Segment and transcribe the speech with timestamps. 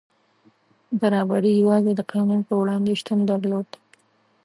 [0.99, 3.67] برابري یوازې د قانون په وړاندې شتون درلود.